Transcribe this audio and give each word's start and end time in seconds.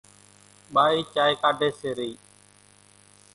ٻائِي 0.73 0.99
چائيَ 1.13 1.33
ڪاڍيَ 1.41 1.69
سي 1.79 1.89
رئِي۔ 1.97 2.11